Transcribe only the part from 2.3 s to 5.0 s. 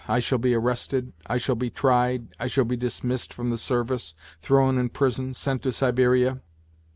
I shall be dismissed from the service, 'thrown in